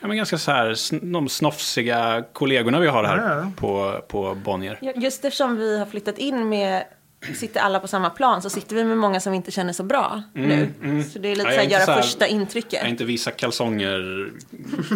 ja, 0.00 0.08
men 0.08 0.16
ganska 0.16 0.38
så 0.38 0.50
här, 0.50 0.76
de 1.12 1.28
snofsiga 1.28 2.24
kollegorna 2.32 2.80
vi 2.80 2.86
har 2.86 3.04
här 3.04 3.16
Ja, 3.16 3.34
ja. 3.36 3.50
på, 3.56 4.00
på 4.08 4.34
Bonnier. 4.44 4.78
Just 4.96 5.24
eftersom 5.24 5.56
vi 5.56 5.78
har 5.78 5.86
flyttat 5.86 6.18
in 6.18 6.48
med 6.48 6.84
sitter 7.34 7.60
alla 7.60 7.80
på 7.80 7.88
samma 7.88 8.10
plan 8.10 8.42
så 8.42 8.50
sitter 8.50 8.76
vi 8.76 8.84
med 8.84 8.98
många 8.98 9.20
som 9.20 9.32
vi 9.32 9.36
inte 9.36 9.50
känner 9.50 9.72
så 9.72 9.82
bra 9.82 10.22
nu. 10.32 10.72
Så 11.12 11.18
det 11.18 11.28
är 11.28 11.36
lite 11.36 11.48
Ja, 11.48 11.54
jag 11.54 11.54
så 11.54 11.60
här, 11.60 11.70
göra 11.70 11.84
så 11.84 11.90
här- 11.92 12.02
första 12.02 12.24
Jag 12.24 12.30
intrycket. 12.30 12.82
är 12.82 12.86
inte 12.88 13.04
visa 13.04 13.30
kalsonger 13.30 14.30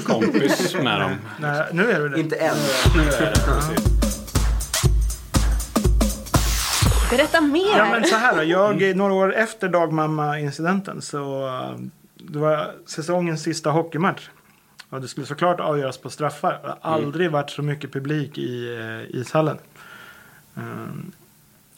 kompis 0.07 0.75
med 0.83 1.01
dem. 1.01 1.11
Nej, 1.41 1.65
nu 1.73 1.91
är 1.91 2.01
du 2.01 2.09
det. 2.09 2.21
Inte 2.21 2.37
än. 2.37 2.57
Nu 2.97 3.03
är 3.03 3.35
det 3.35 3.41
precis. 3.47 3.97
Berätta 7.11 7.41
mer! 7.41 7.77
Ja 7.79 7.89
men 7.91 8.05
så 8.05 8.17
här 8.17 8.43
jag, 8.43 8.97
några 8.97 9.13
år 9.15 9.35
efter 9.35 9.69
dagmamma-incidenten 9.69 11.03
så 11.03 11.47
uh, 11.47 11.77
det 12.15 12.39
var 12.39 12.71
säsongens 12.87 13.43
sista 13.43 13.71
hockeymatch. 13.71 14.29
Och 14.91 15.01
det 15.01 15.09
skulle 15.09 15.27
såklart 15.27 15.61
avgöras 15.61 15.99
på 15.99 16.11
straffar. 16.11 16.53
Det 16.63 16.69
har 16.69 16.79
aldrig 16.95 17.31
varit 17.31 17.51
så 17.51 17.63
mycket 17.63 17.93
publik 17.93 18.39
i 18.39 18.69
uh, 19.11 19.21
ishallen. 19.21 19.59
Um, 20.55 21.13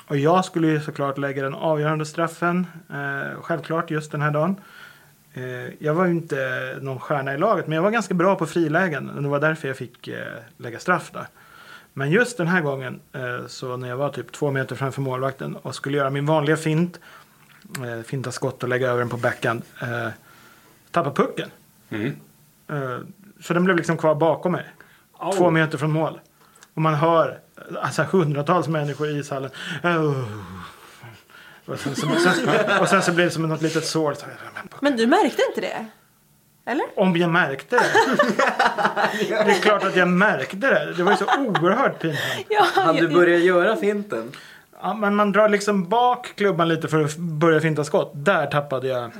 och 0.09 0.17
jag 0.17 0.45
skulle 0.45 0.67
ju 0.67 0.81
såklart 0.81 1.19
lägga 1.19 1.43
den 1.43 1.55
avgörande 1.55 2.07
straffen. 2.07 2.67
Uh, 2.91 3.43
självklart 3.43 3.91
just 3.91 4.13
den 4.13 4.23
här 4.23 4.31
dagen. 4.31 4.57
Uh, 5.37 5.69
jag 5.79 5.95
var 5.95 6.05
ju 6.05 6.11
inte 6.11 6.79
någon 6.81 7.01
stjärna 7.01 7.35
i 7.35 7.39
laget 7.39 7.67
men 7.67 7.77
jag 7.77 7.83
var 7.83 7.91
ganska 7.91 8.15
bra 8.15 8.37
på 8.37 8.47
frilägen. 8.47 9.11
Och 9.11 9.23
det 9.23 9.29
var 9.29 9.41
därför 9.41 9.69
jag 9.69 9.77
fick 9.77 10.09
uh, 10.09 10.15
lägga 10.57 10.79
straff 10.79 11.11
där. 11.13 11.27
Men 11.99 12.11
just 12.11 12.37
den 12.37 12.47
här 12.47 12.61
gången, 12.61 13.01
eh, 13.13 13.47
så 13.47 13.77
när 13.77 13.89
jag 13.89 13.97
var 13.97 14.09
typ 14.09 14.33
två 14.33 14.51
meter 14.51 14.77
framför 14.77 15.03
målvakten 15.03 15.57
och 15.57 15.75
skulle 15.75 15.97
göra 15.97 16.11
min 16.11 16.27
vanliga 16.27 16.57
fint, 16.57 17.01
eh, 17.85 18.03
finta 18.03 18.33
skott 18.33 18.63
och 18.63 18.69
lägga 18.69 18.89
över 18.89 18.99
den 18.99 19.09
på 19.09 19.17
backhand, 19.17 19.63
eh, 19.83 20.09
tappa 20.91 21.11
pucken. 21.11 21.49
Mm. 21.91 22.17
Eh, 22.69 22.99
så 23.41 23.55
den 23.55 23.65
blev 23.65 23.77
liksom 23.77 23.97
kvar 23.97 24.15
bakom 24.15 24.53
mig, 24.53 24.67
två 25.37 25.51
meter 25.51 25.79
från 25.79 25.93
mål. 25.93 26.21
Och 26.79 26.83
man 26.83 26.95
hör 26.95 27.39
alltså, 27.83 28.03
hundratals 28.03 28.69
människor 28.69 29.09
i 29.09 29.19
ishallen. 29.19 29.51
Oh. 29.85 30.25
Och, 31.67 31.79
sen, 31.79 31.97
så, 31.97 32.07
sen, 32.07 32.81
och 32.81 32.89
sen 32.89 33.03
så 33.03 33.13
blev 33.13 33.27
det 33.27 33.33
som 33.33 33.49
något 33.49 33.63
litet 33.63 33.87
sår. 33.87 34.15
Så, 34.15 34.27
Men 34.81 34.97
du 34.97 35.07
märkte 35.07 35.43
inte 35.49 35.61
det? 35.61 35.87
Eller? 36.67 36.87
Om 36.97 37.17
jag 37.17 37.31
märkte 37.31 37.77
det? 37.77 38.17
Det 39.29 39.51
är 39.51 39.61
klart 39.61 39.85
att 39.85 39.97
jag 39.97 40.09
märkte 40.09 40.57
det. 40.57 40.95
Det 40.97 41.03
var 41.03 41.11
ju 41.11 41.17
så 41.17 41.25
oerhört 41.25 41.99
pinsamt. 42.01 42.47
Ja, 42.49 42.67
Han 42.75 42.97
du 42.97 43.09
börjar 43.09 43.39
göra 43.39 43.77
finten. 43.77 44.33
Ja, 44.83 44.95
men 44.95 45.15
man 45.15 45.33
drar 45.33 45.49
liksom 45.49 45.89
bak 45.89 46.33
klubban 46.37 46.69
lite 46.69 46.89
för 46.89 47.05
att 47.05 47.17
börja 47.17 47.61
finta 47.61 47.85
skott. 47.85 48.13
Där 48.15 48.47
tappade 48.47 48.89
jag 48.89 49.13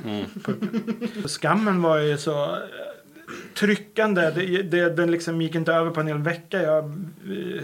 pucken. 0.43 1.23
Skammen 1.25 1.81
var 1.81 1.97
ju 1.97 2.17
så 2.17 2.57
tryckande. 3.53 4.31
Det, 4.35 4.61
det, 4.63 4.89
den 4.89 5.11
liksom 5.11 5.41
gick 5.41 5.55
inte 5.55 5.73
över 5.73 5.91
på 5.91 5.99
en 5.99 6.07
hel 6.07 6.17
vecka. 6.17 6.61
Jag... 6.61 6.83
eh, 6.85 7.61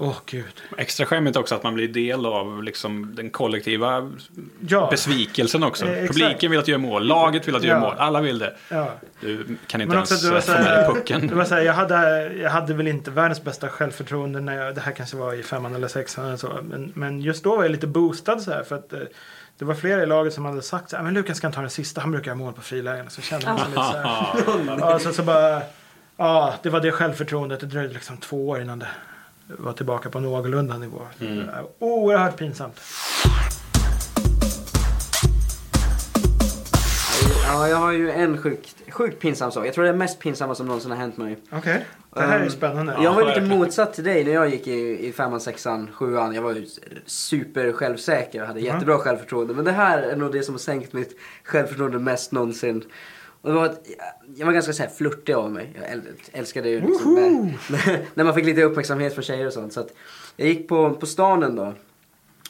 Åh, 0.00 0.16
gud. 0.26 0.44
Extra 0.76 1.06
skämmigt 1.06 1.36
också 1.36 1.54
att 1.54 1.62
man 1.62 1.74
blir 1.74 1.88
del 1.88 2.26
av 2.26 2.62
liksom, 2.62 3.14
den 3.14 3.30
kollektiva 3.30 4.12
Ja. 4.68 4.88
besvikelsen 4.90 5.62
också. 5.62 5.86
Eh. 5.86 6.06
Publiken 6.06 6.50
vill 6.50 6.60
att 6.60 6.66
du 6.66 6.72
gör 6.72 6.78
mål, 6.78 7.06
laget 7.06 7.48
vill 7.48 7.56
att 7.56 7.62
du 7.62 7.68
gör 7.68 7.74
Ja. 7.74 7.80
mål, 7.80 7.94
alla 7.98 8.20
vill 8.20 8.38
det. 8.38 8.54
ja. 8.70 8.92
Du 9.20 9.44
kan 9.66 9.80
inte 9.80 9.94
Men 9.96 10.04
ens 10.04 10.24
eh, 10.24 10.40
få 10.40 10.52
med 10.52 10.64
dig 10.78 10.86
pucken. 10.94 11.26
det 11.26 11.34
var 11.34 11.44
så 11.44 11.54
här, 11.54 11.62
jag, 11.62 11.72
hade, 11.72 12.32
jag 12.34 12.50
hade 12.50 12.74
väl 12.74 12.88
inte 12.88 13.10
världens 13.10 13.42
bästa 13.44 13.68
självförtroende 13.68 14.40
när 14.40 14.56
jag, 14.64 14.74
det 14.74 14.80
här 14.80 14.92
kanske 14.92 15.16
var 15.16 15.34
i 15.34 15.42
femman 15.42 15.74
eller 15.74 15.88
sexan 15.88 16.26
eller 16.26 16.36
så. 16.36 16.58
Men, 16.62 16.92
men 16.94 17.20
just 17.20 17.44
då 17.44 17.56
var 17.56 17.62
jag 17.64 17.70
lite 17.72 17.86
boostad 17.86 18.40
så 18.40 18.50
här 18.50 18.62
för 18.62 18.76
att 18.76 18.92
eh, 18.92 18.98
det 19.58 19.64
var 19.64 19.74
flera 19.74 20.02
i 20.02 20.06
laget 20.06 20.34
som 20.34 20.44
hade 20.44 20.62
sagt 20.62 20.92
här, 20.92 21.02
men 21.02 21.14
Lukas 21.14 21.40
kan 21.40 21.52
ta 21.52 21.60
den 21.60 21.70
sista, 21.70 22.00
han 22.00 22.10
brukar 22.10 22.26
göra 22.26 22.38
mål 22.38 22.52
på 22.52 22.62
frilägen. 22.62 23.10
Så 23.10 23.22
kände 23.22 23.46
man 23.46 23.58
sig 23.58 23.68
lite 23.68 23.82
så 23.82 23.98
här. 23.98 24.78
Ja, 24.80 24.98
så, 24.98 25.12
så 25.12 25.22
bara, 25.22 25.62
ja, 26.16 26.54
det 26.62 26.70
var 26.70 26.80
det 26.80 26.92
självförtroendet. 26.92 27.60
Det 27.60 27.66
dröjde 27.66 27.94
liksom 27.94 28.16
två 28.16 28.48
år 28.48 28.60
innan 28.60 28.78
det 28.78 28.88
var 29.46 29.72
tillbaka 29.72 30.10
på 30.10 30.20
någorlunda 30.20 30.78
nivå. 30.78 31.02
Mm. 31.20 31.48
Oerhört 31.78 32.36
pinsamt. 32.36 32.80
Ja, 37.48 37.68
jag 37.68 37.76
har 37.76 37.92
ju 37.92 38.10
en 38.10 38.38
sjukt, 38.38 38.76
sjukt 38.90 39.18
pinsam 39.20 39.50
sak. 39.50 39.66
Jag 39.66 39.74
tror 39.74 39.84
det 39.84 39.90
är 39.90 39.92
det 39.92 39.98
mest 39.98 40.18
pinsamma 40.18 40.54
som 40.54 40.66
någonsin 40.66 40.90
har 40.90 40.98
hänt 40.98 41.16
mig. 41.16 41.36
Okej, 41.52 41.86
det 42.14 42.20
här 42.20 42.34
är 42.34 42.38
ju 42.38 42.44
Um, 42.44 42.50
spännande. 42.50 42.96
Jag 43.02 43.14
var 43.14 43.24
lite 43.24 43.40
motsatt 43.40 43.94
till 43.94 44.04
dig 44.04 44.24
när 44.24 44.32
jag 44.32 44.48
gick 44.48 44.66
i, 44.66 45.06
i 45.08 45.12
femman, 45.12 45.40
sexan, 45.40 45.88
sjuan. 45.92 46.34
Jag 46.34 46.42
var 46.42 46.52
ju 46.54 46.66
super 47.06 47.72
självsäker 47.72 48.40
och 48.40 48.46
hade 48.46 48.60
jättebra 48.60 48.98
självförtroende. 48.98 49.54
Men 49.54 49.64
det 49.64 49.72
här 49.72 50.02
är 50.02 50.16
nog 50.16 50.32
det 50.32 50.42
som 50.42 50.54
har 50.54 50.58
sänkt 50.58 50.92
mitt 50.92 51.18
självförtroende 51.44 51.98
mest 51.98 52.32
någonsin. 52.32 52.84
Och 53.40 53.50
det 53.50 53.54
var 53.56 53.64
att, 53.64 53.86
jag 54.36 54.46
var 54.46 54.52
ganska 54.52 54.72
så 54.72 54.82
här 54.82 54.90
flörtig 54.90 55.32
av 55.32 55.52
mig. 55.52 55.76
Jag 55.80 55.90
äl- 55.90 56.02
älskade 56.32 56.68
ju 56.68 56.80
liksom 56.80 57.14
när, 57.70 58.00
när 58.14 58.24
man 58.24 58.34
fick 58.34 58.44
lite 58.46 58.62
uppmärksamhet 58.62 59.14
från 59.14 59.24
tjejer 59.24 59.46
och 59.46 59.52
sånt. 59.52 59.72
Så 59.72 59.80
att 59.80 59.94
jag 60.36 60.48
gick 60.48 60.68
på, 60.68 60.90
på 60.90 61.06
stan 61.06 61.42
en 61.42 61.56
dag. 61.56 61.72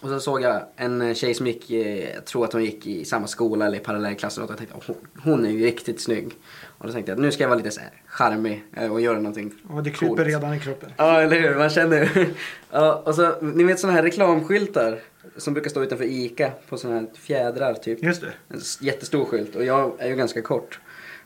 Och 0.00 0.08
så 0.08 0.20
såg 0.20 0.42
jag 0.42 0.62
en 0.76 1.14
tjej 1.14 1.34
som 1.34 1.46
gick, 1.46 1.70
eh, 1.70 2.14
jag 2.14 2.24
tror 2.24 2.44
att 2.44 2.52
hon 2.52 2.64
gick 2.64 2.86
i 2.86 3.04
samma 3.04 3.26
skola 3.26 3.66
eller 3.66 3.76
i 3.76 3.80
parallellklass. 3.80 4.38
Och 4.38 4.50
jag 4.50 4.58
tänkte, 4.58 4.76
hon, 4.86 4.96
hon 5.22 5.46
är 5.46 5.50
ju 5.50 5.64
riktigt 5.64 6.00
snygg. 6.00 6.32
Och 6.78 6.86
då 6.86 6.92
tänkte 6.92 7.12
jag, 7.12 7.18
nu 7.18 7.32
ska 7.32 7.42
jag 7.42 7.48
vara 7.48 7.56
lite 7.56 7.70
så 7.70 7.80
här 7.80 7.90
charmig 8.06 8.64
eh, 8.76 8.92
och 8.92 9.00
göra 9.00 9.16
någonting 9.16 9.52
Och 9.68 9.82
det 9.82 9.90
kryper 9.90 10.06
coolt. 10.16 10.28
redan 10.28 10.54
i 10.54 10.60
kroppen. 10.60 10.92
Ja, 10.96 11.20
eller 11.20 11.40
hur? 11.40 11.54
Man 11.54 11.70
känner 11.70 12.26
ja, 12.70 13.02
och 13.04 13.14
så, 13.14 13.40
Ni 13.40 13.64
vet 13.64 13.80
såna 13.80 13.92
här 13.92 14.02
reklamskyltar 14.02 14.98
som 15.36 15.54
brukar 15.54 15.70
stå 15.70 15.82
utanför 15.82 16.04
ICA 16.04 16.50
på 16.68 16.76
såna 16.76 16.94
här 16.94 17.06
fjädrar 17.14 17.74
typ. 17.74 18.02
Just 18.02 18.20
det. 18.20 18.32
En 18.48 18.60
jättestor 18.80 19.24
skylt 19.24 19.56
och 19.56 19.64
jag 19.64 19.92
är 19.98 20.08
ju 20.08 20.16
ganska 20.16 20.42
kort. 20.42 20.80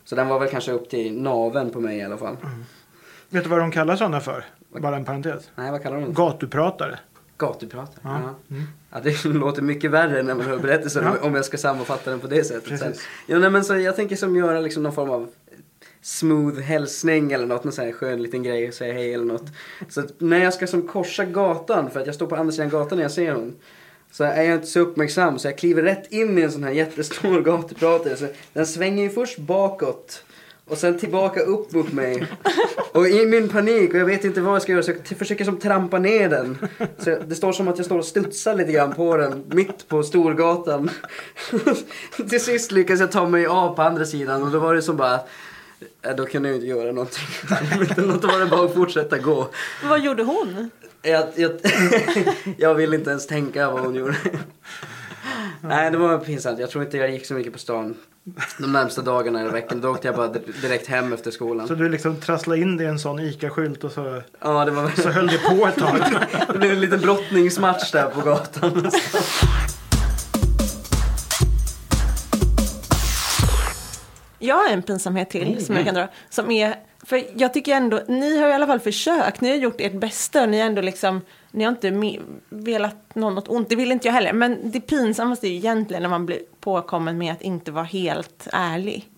Så 0.04 0.14
den 0.14 0.28
var 0.28 0.38
väl 0.38 0.48
kanske 0.48 0.72
upp 0.72 0.90
till 0.90 1.22
naven 1.22 1.70
på 1.70 1.80
mig 1.80 1.98
i 1.98 2.02
alla 2.02 2.16
fall. 2.16 2.36
Vet 3.28 3.44
du 3.44 3.50
vad 3.50 3.58
de 3.58 3.70
kallar 3.70 3.96
sådana 3.96 4.20
för? 4.20 4.44
Bara 4.80 4.96
en 4.96 5.04
parentes. 5.04 5.50
Nej, 5.54 5.70
vad 5.70 5.82
kallar 5.82 5.96
de 6.00 6.04
det? 6.04 6.12
Gatupratare. 6.12 6.98
Gatupratare. 7.46 7.98
Ja. 8.02 8.20
Ja. 8.48 8.56
Ja, 8.92 9.00
det 9.00 9.24
låter 9.28 9.62
mycket 9.62 9.90
värre 9.90 10.22
när 10.22 10.34
man 10.34 10.46
hör 10.46 10.58
berättelsen 10.58 11.04
Ja. 11.04 11.26
om 11.26 11.34
jag 11.34 11.44
ska 11.44 11.58
sammanfatta 11.58 12.10
den 12.10 12.20
på 12.20 12.26
det 12.26 12.44
sättet. 12.44 12.78
Sen. 12.80 12.92
Ja, 13.26 13.38
nej, 13.38 13.50
men 13.50 13.64
så 13.64 13.76
jag 13.78 13.96
tänker 13.96 14.16
som 14.16 14.36
göra 14.36 14.60
liksom 14.60 14.82
någon 14.82 14.92
form 14.92 15.10
av 15.10 15.28
smooth 16.02 16.60
hälsning 16.60 17.32
eller 17.32 17.46
något, 17.46 17.64
någon 17.64 17.72
sån 17.72 17.84
här 17.84 17.92
skön 17.92 18.22
liten 18.22 18.42
grej 18.42 18.68
och 18.68 18.74
säga 18.74 18.92
hej 18.92 19.14
eller 19.14 19.24
något. 19.24 19.44
Så 19.88 20.02
när 20.18 20.44
jag 20.44 20.54
ska 20.54 20.66
som 20.66 20.88
korsa 20.88 21.24
gatan, 21.24 21.90
för 21.90 22.00
att 22.00 22.06
jag 22.06 22.14
står 22.14 22.26
på 22.26 22.36
andra 22.36 22.52
sidan 22.52 22.68
gatan 22.70 22.98
när 22.98 23.04
jag 23.04 23.12
ser 23.12 23.32
hon. 23.32 23.54
Så 24.10 24.24
är 24.24 24.42
jag 24.42 24.54
inte 24.54 24.66
så 24.66 24.80
uppmärksam 24.80 25.38
så 25.38 25.48
jag 25.48 25.58
kliver 25.58 25.82
rätt 25.82 26.12
in 26.12 26.38
i 26.38 26.42
en 26.42 26.52
sån 26.52 26.64
här 26.64 26.70
jättestor 26.70 27.40
gatupratare. 27.44 28.16
Så 28.16 28.26
den 28.52 28.66
svänger 28.66 29.02
ju 29.02 29.10
först 29.10 29.38
bakåt 29.38 30.24
och 30.72 30.78
sen 30.78 30.98
tillbaka 30.98 31.40
upp 31.40 31.72
mot 31.72 31.92
mig. 31.92 32.26
Och 32.92 33.08
i 33.08 33.26
min 33.26 33.48
panik 33.48 33.94
och 33.94 34.00
jag 34.00 34.06
vet 34.06 34.24
inte 34.24 34.40
vad 34.40 34.54
jag 34.54 34.62
ska 34.62 34.72
göra 34.72 34.82
så 34.82 34.90
jag 35.08 35.18
försöker 35.18 35.44
som 35.44 35.58
trampa 35.58 35.98
ner 35.98 36.28
den. 36.28 36.58
Så 36.98 37.18
det 37.26 37.34
står 37.34 37.52
som 37.52 37.68
att 37.68 37.78
jag 37.78 37.86
står 37.86 37.98
och 37.98 38.04
studsar 38.04 38.54
lite 38.54 38.72
grann 38.72 38.92
på 38.92 39.16
den 39.16 39.44
mitt 39.48 39.88
på 39.88 40.02
Storgatan. 40.02 40.90
Till 42.30 42.40
sist 42.40 42.72
lyckas 42.72 43.00
jag 43.00 43.12
ta 43.12 43.28
mig 43.28 43.46
av 43.46 43.74
på 43.74 43.82
andra 43.82 44.04
sidan 44.04 44.42
och 44.42 44.50
då 44.50 44.58
var 44.58 44.74
det 44.74 44.82
som 44.82 44.96
bara 44.96 45.20
Ja, 46.02 46.14
då 46.14 46.26
kunde 46.26 46.48
jag 46.48 46.56
inte 46.56 46.66
göra 46.66 46.92
någonting. 46.92 47.24
Då 48.20 48.28
var 48.28 48.40
det 48.40 48.46
bara 48.46 48.64
att 48.64 48.74
fortsätta 48.74 49.18
gå. 49.18 49.48
Vad 49.84 50.00
gjorde 50.00 50.22
hon? 50.22 50.70
Jag, 51.02 51.28
jag, 51.34 51.50
jag 52.58 52.74
vill 52.74 52.94
inte 52.94 53.10
ens 53.10 53.26
tänka 53.26 53.70
vad 53.70 53.80
hon 53.80 53.94
gjorde. 53.94 54.16
Nej, 55.64 55.90
det 55.90 55.96
var 55.98 56.18
pinsamt. 56.18 56.58
Jag 56.58 56.70
tror 56.70 56.84
inte 56.84 56.96
jag 56.96 57.10
gick 57.10 57.26
så 57.26 57.34
mycket 57.34 57.52
på 57.52 57.58
stan 57.58 57.94
de 58.58 58.72
närmsta 58.72 59.02
dagarna 59.02 59.40
eller 59.40 59.50
veckan. 59.50 59.80
Då 59.80 59.88
åkte 59.90 60.08
jag 60.08 60.16
bara 60.16 60.28
di- 60.28 60.52
direkt 60.62 60.86
hem 60.86 61.12
efter 61.12 61.30
skolan. 61.30 61.68
Så 61.68 61.74
du 61.74 61.88
liksom 61.88 62.20
trasslade 62.20 62.60
in 62.60 62.76
dig 62.76 62.86
i 62.86 62.90
en 62.90 62.98
sån 62.98 63.18
ICA-skylt 63.20 63.84
och 63.84 63.92
så, 63.92 64.22
Ja, 64.40 64.64
det 64.64 64.70
var 64.70 64.90
så 64.90 65.08
höll 65.10 65.26
det 65.26 65.38
på 65.38 65.66
ett 65.66 65.76
tag. 65.76 66.00
Det 66.52 66.58
blev 66.58 66.70
en 66.72 66.80
liten 66.80 67.00
brottningsmatch 67.00 67.90
där 67.92 68.06
på 68.08 68.20
gatan. 68.20 68.90
Jag 74.38 74.54
har 74.56 74.68
en 74.68 74.82
pinsamhet 74.82 75.30
till 75.30 75.66
som 75.66 75.76
jag 75.76 75.84
kan 75.84 75.94
dra. 75.94 76.08
Som 76.30 76.50
är, 76.50 76.74
för 77.06 77.22
jag 77.36 77.54
tycker 77.54 77.72
ändå, 77.74 78.00
ni 78.08 78.38
har 78.38 78.48
i 78.48 78.52
alla 78.52 78.66
fall 78.66 78.80
försökt, 78.80 79.40
ni 79.40 79.48
har 79.48 79.56
gjort 79.56 79.80
ert 79.80 79.92
bästa 80.00 80.42
och 80.42 80.48
ni 80.48 80.58
har 80.60 80.66
ändå 80.66 80.82
liksom, 80.82 81.20
ni 81.52 81.64
har 81.64 81.72
inte 81.72 82.18
velat 82.48 83.14
någon 83.14 83.34
något 83.34 83.48
ont, 83.48 83.68
det 83.68 83.76
vill 83.76 83.92
inte 83.92 84.08
jag 84.08 84.12
heller. 84.12 84.32
Men 84.32 84.70
det 84.70 84.80
pinsammaste 84.80 85.46
är 85.46 85.48
ju 85.48 85.56
egentligen 85.56 86.02
när 86.02 86.10
man 86.10 86.26
blir 86.26 86.40
påkommen 86.60 87.18
med 87.18 87.32
att 87.32 87.42
inte 87.42 87.72
vara 87.72 87.84
helt 87.84 88.48
ärlig. 88.52 89.08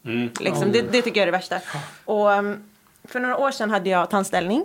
Liksom, 0.41 0.73
det, 0.73 0.83
det 0.93 1.03
tycker 1.03 1.21
jag 1.21 1.23
är 1.23 1.33
det 1.33 1.39
värsta. 1.39 1.61
Och 2.05 2.31
um, 2.31 2.65
för 3.05 3.21
några 3.21 3.39
år 3.39 3.51
sedan 3.51 3.71
hade 3.71 3.91
jag 3.91 4.11
tandställning. 4.11 4.65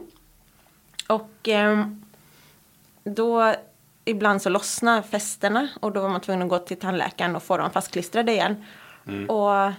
Och 1.07 1.47
um, 1.47 2.05
då 3.03 3.53
ibland 4.05 4.41
så 4.41 4.49
lossnar 4.49 5.01
fästena 5.01 5.69
och 5.79 5.91
då 5.91 6.01
var 6.01 6.09
man 6.09 6.21
tvungen 6.21 6.41
att 6.41 6.49
gå 6.49 6.59
till 6.59 6.77
tandläkaren 6.77 7.35
och 7.35 7.43
få 7.43 7.57
dem 7.57 7.71
fastklistrade 7.71 8.31
igen. 8.31 8.65
Och, 9.27 9.71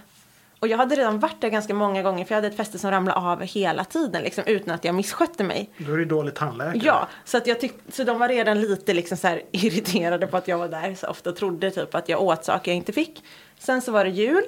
och 0.61 0.67
jag 0.67 0.77
hade 0.77 0.95
redan 0.95 1.19
varit 1.19 1.41
där 1.41 1.49
ganska 1.49 1.73
många 1.73 2.03
gånger 2.03 2.25
för 2.25 2.31
jag 2.31 2.37
hade 2.37 2.47
ett 2.47 2.57
fäste 2.57 2.79
som 2.79 2.91
ramlade 2.91 3.19
av 3.19 3.41
hela 3.41 3.83
tiden 3.83 4.23
liksom, 4.23 4.43
utan 4.47 4.73
att 4.73 4.83
jag 4.83 4.95
misskötte 4.95 5.43
mig. 5.43 5.69
Då 5.77 5.93
är 5.93 5.97
det 5.97 6.05
dålig 6.05 6.35
tandläkare. 6.35 6.81
Ja, 6.83 7.07
så, 7.25 7.37
att 7.37 7.47
jag 7.47 7.59
tyck, 7.59 7.73
så 7.89 8.03
de 8.03 8.19
var 8.19 8.27
redan 8.27 8.61
lite 8.61 8.93
liksom 8.93 9.17
så 9.17 9.27
här 9.27 9.41
irriterade 9.51 10.27
på 10.27 10.37
att 10.37 10.47
jag 10.47 10.57
var 10.57 10.67
där 10.67 10.95
så 10.95 11.07
ofta 11.07 11.29
och 11.29 11.35
trodde 11.35 11.71
typ 11.71 11.95
att 11.95 12.09
jag 12.09 12.21
åt 12.21 12.45
saker 12.45 12.71
jag 12.71 12.77
inte 12.77 12.93
fick. 12.93 13.23
Sen 13.59 13.81
så 13.81 13.91
var 13.91 14.05
det 14.05 14.09
jul 14.09 14.43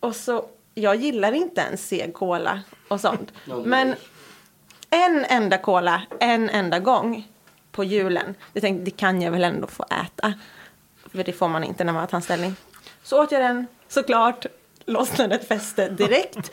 och 0.00 0.16
så, 0.16 0.46
jag 0.74 0.96
gillar 0.96 1.32
inte 1.32 1.60
ens 1.60 1.88
seg 1.88 2.14
cola 2.14 2.60
och 2.88 3.00
sånt. 3.00 3.32
Men 3.64 3.94
en 4.90 5.24
enda 5.24 5.58
cola, 5.58 6.02
en 6.20 6.50
enda 6.50 6.78
gång. 6.78 7.28
på 7.72 7.84
julen. 7.84 8.34
Jag 8.52 8.62
tänkte, 8.62 8.84
det 8.84 8.90
kan 8.90 9.22
jag 9.22 9.32
väl 9.32 9.44
ändå 9.44 9.66
få 9.66 9.84
äta. 10.04 10.34
För 11.12 11.24
det 11.24 11.32
får 11.32 11.48
man 11.48 11.64
inte 11.64 11.84
när 11.84 11.92
man 11.92 12.00
har 12.00 12.06
tandställning. 12.06 12.54
Så 13.02 13.22
åt 13.22 13.32
jag 13.32 13.42
den, 13.42 13.66
såklart. 13.88 14.46
Lossnade 14.90 15.34
ett 15.34 15.48
fäste 15.48 15.88
direkt. 15.88 16.52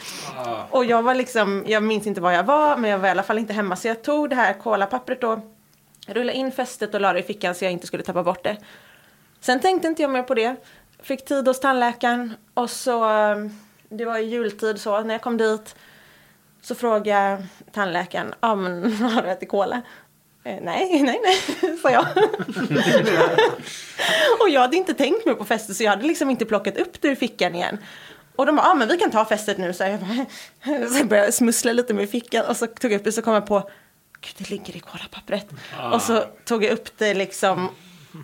Och 0.70 0.86
jag 0.86 1.04
var 1.04 1.16
liksom, 1.16 1.64
jag 1.68 1.84
minns 1.84 2.08
inte 2.08 2.22
var 2.22 2.32
jag 2.32 2.44
var, 2.44 2.78
men 2.78 2.90
jag 2.90 3.00
var 3.00 3.08
i 3.08 3.12
alla 3.12 3.24
fall 3.24 3.38
inte 3.38 3.54
hemma. 3.54 3.76
Så 3.76 3.88
jag 3.88 4.02
tog 4.04 4.30
det 4.30 4.36
här 4.36 4.54
kolapappret 4.54 5.22
då, 5.22 5.42
rullade 6.08 6.38
in 6.38 6.52
fästet 6.52 6.94
och 6.94 7.02
la 7.02 7.14
det 7.14 7.20
i 7.20 7.24
fickan 7.24 7.56
så 7.56 7.66
jag 7.66 7.72
inte 7.72 7.88
skulle 7.88 8.04
tappa 8.04 8.24
bort 8.24 8.44
det. 8.44 8.58
Sen 9.40 9.60
tänkte 9.60 9.88
inte 9.88 10.02
jag 10.02 10.12
mer 10.12 10.24
på 10.24 10.34
det. 10.34 10.56
Fick 11.04 11.26
tid 11.26 11.48
hos 11.48 11.60
tandläkaren 11.60 12.34
och 12.54 12.70
så, 12.70 13.06
det 13.90 14.06
var 14.06 14.18
i 14.18 14.26
jultid 14.26 14.82
så, 14.82 15.02
när 15.02 15.14
jag 15.14 15.22
kom 15.22 15.38
dit 15.38 15.76
så 16.62 16.76
frågade 16.76 17.44
tandläkaren, 17.72 18.34
ja 18.42 18.56
men 18.56 18.94
har 19.02 19.22
du 19.22 19.30
ätit 19.30 19.50
kola? 19.50 19.82
Eh, 20.44 20.58
nej, 20.62 21.04
nej, 21.04 21.22
nej, 21.24 21.78
sa 21.82 21.92
jag. 21.92 22.06
och 24.40 24.50
jag 24.50 24.62
hade 24.62 24.78
inte 24.78 24.94
tänkt 24.94 25.26
mig 25.26 25.36
på 25.36 25.46
fästet 25.46 25.76
så 25.76 25.84
jag 25.84 25.92
hade 25.92 26.08
liksom 26.08 26.30
inte 26.30 26.46
plockat 26.46 26.78
upp 26.78 27.02
det 27.02 27.08
ur 27.08 27.16
fickan 27.16 27.56
igen. 27.56 27.78
Och 28.38 28.46
de 28.46 28.56
bara, 28.56 28.68
ja 28.68 28.74
men 28.74 28.88
vi 28.88 28.98
kan 28.98 29.12
ta 29.12 29.26
fästet 29.26 29.58
nu, 29.58 29.74
så 29.74 29.84
jag 29.84 30.00
bara, 30.00 30.26
så 30.90 30.98
jag 30.98 31.08
började 31.08 31.32
smussla 31.32 31.74
lite 31.74 31.94
med 31.94 32.10
fickan 32.10 32.46
och 32.46 32.58
så 32.58 32.68
tog 32.68 32.92
jag 32.92 33.00
upp 33.00 33.04
det 33.04 33.12
så 33.12 33.22
kom 33.22 33.34
jag 33.34 33.48
på, 33.48 33.70
gud 34.22 34.34
det 34.38 34.50
ligger 34.50 34.76
i 34.76 34.80
kolapappret. 34.80 35.48
Och 35.94 36.02
så 36.02 36.24
tog 36.46 36.64
jag 36.64 36.72
upp 36.72 36.98
det 36.98 37.14
liksom 37.14 37.70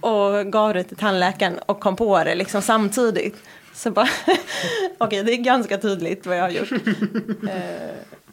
och 0.01 0.51
gav 0.51 0.73
det 0.73 0.83
till 0.83 0.97
tandläkaren 0.97 1.59
och 1.59 1.79
kom 1.79 1.95
på 1.95 2.23
det 2.23 2.35
liksom 2.35 2.61
samtidigt. 2.61 3.35
Så 3.73 3.91
bara, 3.91 4.09
okej 4.97 5.23
det 5.23 5.33
är 5.33 5.37
ganska 5.37 5.77
tydligt 5.77 6.25
vad 6.25 6.37
jag 6.37 6.41
har 6.41 6.49
gjort. 6.49 6.69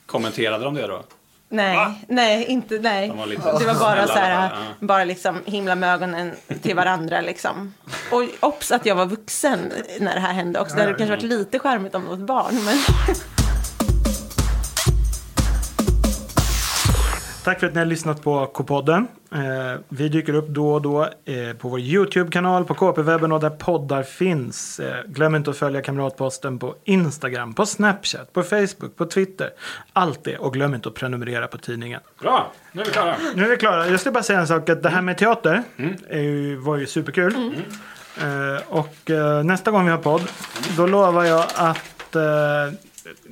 Kommenterade 0.06 0.64
de 0.64 0.74
det 0.74 0.86
då? 0.86 1.02
Nej, 1.52 1.76
Va? 1.76 1.94
nej, 2.08 2.44
inte, 2.44 2.78
nej. 2.78 3.08
De 3.08 3.18
var 3.18 3.26
lite 3.26 3.58
det 3.58 3.64
var 3.66 3.80
bara 3.80 4.06
så 4.06 4.12
här, 4.12 4.50
ja. 4.50 4.86
bara 4.86 5.04
liksom 5.04 5.42
himla 5.44 5.74
med 5.74 5.94
ögonen 5.94 6.32
till 6.62 6.76
varandra 6.76 7.20
liksom. 7.20 7.74
Och 8.10 8.24
obs 8.40 8.72
att 8.72 8.86
jag 8.86 8.94
var 8.94 9.06
vuxen 9.06 9.72
när 10.00 10.14
det 10.14 10.20
här 10.20 10.32
hände 10.32 10.60
också. 10.60 10.76
Det 10.76 10.82
hade 10.82 10.94
kanske 10.94 11.16
varit 11.16 11.22
lite 11.22 11.58
charmigt 11.58 11.94
om 11.94 12.02
det 12.02 12.08
var 12.08 12.16
ett 12.16 12.20
barn, 12.20 12.64
men 12.64 12.76
Tack 17.50 17.60
för 17.60 17.66
att 17.66 17.74
ni 17.74 17.78
har 17.78 17.86
lyssat 17.86 18.22
på 18.22 18.46
K-podden. 18.46 19.08
Eh, 19.32 19.80
vi 19.88 20.08
dyker 20.08 20.34
upp 20.34 20.48
då 20.48 20.72
och 20.72 20.82
då 20.82 21.02
eh, 21.02 21.56
på 21.58 21.68
vår 21.68 21.80
YouTube-kanal, 21.80 22.64
på 22.64 22.74
KP-webben 22.74 23.32
och 23.32 23.40
där 23.40 23.50
poddar 23.50 24.02
finns. 24.02 24.80
Eh, 24.80 25.04
glöm 25.06 25.34
inte 25.34 25.50
att 25.50 25.56
följa 25.56 25.82
Kamratposten 25.82 26.58
på 26.58 26.74
Instagram, 26.84 27.54
på 27.54 27.66
Snapchat, 27.66 28.32
på 28.32 28.42
Facebook, 28.42 28.96
på 28.96 29.06
Twitter. 29.06 29.50
Allt 29.92 30.24
det 30.24 30.38
och 30.38 30.52
glöm 30.52 30.74
inte 30.74 30.88
att 30.88 30.94
prenumerera 30.94 31.46
på 31.46 31.58
tidningen. 31.58 32.00
Bra, 32.20 32.52
nu 32.72 32.80
är 32.80 32.86
vi 32.86 32.90
klara. 32.90 33.16
Nu 33.34 33.44
är 33.44 33.48
vi 33.48 33.56
klara. 33.56 33.88
Jag 33.88 34.00
ska 34.00 34.10
bara 34.10 34.22
säga 34.22 34.40
en 34.40 34.46
sak. 34.46 34.68
Att 34.68 34.82
det 34.82 34.88
här 34.88 35.02
med 35.02 35.18
teater 35.18 35.62
är 36.08 36.20
ju, 36.20 36.56
var 36.56 36.76
ju 36.76 36.86
superkul. 36.86 37.34
Eh, 38.20 38.62
och 38.68 39.10
eh, 39.10 39.44
nästa 39.44 39.70
gång 39.70 39.84
vi 39.84 39.90
har 39.90 39.98
podd, 39.98 40.22
då 40.76 40.86
lovar 40.86 41.24
jag 41.24 41.46
att 41.54 42.16
eh, 42.16 42.74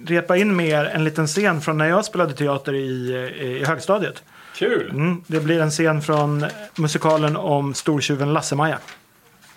repa 0.06 0.36
in 0.36 0.56
mer 0.56 0.84
en 0.84 1.04
liten 1.04 1.26
scen 1.26 1.60
från 1.60 1.78
när 1.78 1.88
jag 1.88 2.04
spelade 2.04 2.34
teater 2.34 2.74
i, 2.74 3.12
i, 3.40 3.64
högstadiet. 3.64 4.22
Kul! 4.54 4.90
Mm, 4.90 5.22
det 5.26 5.40
blir 5.40 5.60
en 5.60 5.70
scen 5.70 6.02
från 6.02 6.46
musikalen 6.76 7.36
om 7.36 7.74
stortjuven 7.74 8.32
Lasse-Maja. 8.32 8.78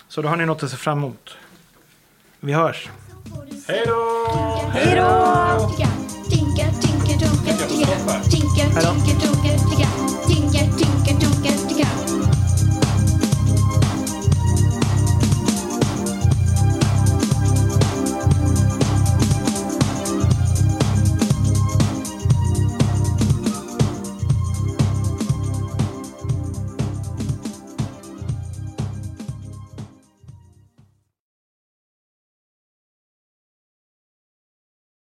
Så 0.07 0.21
då 0.21 0.29
har 0.29 0.35
ni 0.35 0.45
något 0.45 0.63
att 0.63 0.71
se 0.71 0.77
fram 0.77 0.97
emot. 0.97 1.37
Vi 2.39 2.53
hörs. 2.53 2.89
Hej 3.67 3.83
då! 3.87 4.71
hej 4.73 4.95
då! 4.95 5.71
Tinka, 6.29 6.67
tinka, 6.81 6.81